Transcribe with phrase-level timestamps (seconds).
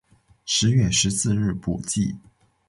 [0.45, 2.15] 十月十四日补记。